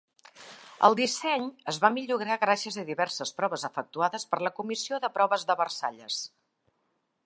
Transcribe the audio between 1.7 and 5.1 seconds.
es va millorar gràcies a diverses proves efectuades per la Comissió